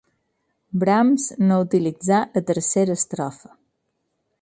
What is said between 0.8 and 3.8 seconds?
Brahms no utilitzà la tercera estrofa.